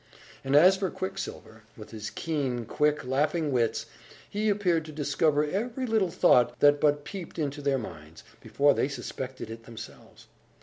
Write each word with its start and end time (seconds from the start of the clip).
And 0.43 0.55
as 0.55 0.77
for 0.77 0.89
Quicksilver, 0.89 1.61
with 1.77 1.91
his 1.91 2.09
keen, 2.09 2.65
quick, 2.65 3.05
laughing 3.05 3.51
wits, 3.51 3.85
he 4.27 4.49
appeared 4.49 4.83
to 4.85 4.91
discover 4.91 5.43
every 5.45 5.85
little 5.85 6.09
thought 6.09 6.59
that 6.59 6.81
but 6.81 7.03
peeped 7.05 7.37
into 7.37 7.61
their 7.61 7.77
minds, 7.77 8.23
before 8.39 8.73
they 8.73 8.87
suspected 8.87 9.51
it 9.51 9.65
themselves. 9.65 10.25